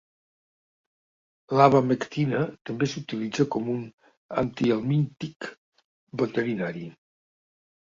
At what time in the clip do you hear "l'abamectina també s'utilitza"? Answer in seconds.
1.59-3.47